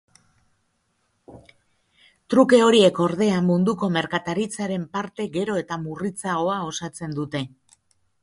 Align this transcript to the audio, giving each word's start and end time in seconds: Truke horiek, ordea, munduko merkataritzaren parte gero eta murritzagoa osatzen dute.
Truke 2.33 2.59
horiek, 2.67 3.01
ordea, 3.09 3.35
munduko 3.49 3.91
merkataritzaren 3.97 4.89
parte 4.97 5.29
gero 5.37 5.61
eta 5.65 5.77
murritzagoa 5.85 6.57
osatzen 6.73 7.17
dute. 7.21 7.43